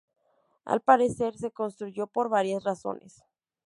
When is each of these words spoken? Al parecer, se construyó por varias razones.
Al 0.65 0.81
parecer, 0.81 1.37
se 1.37 1.51
construyó 1.51 2.07
por 2.07 2.27
varias 2.27 2.63
razones. 2.63 3.23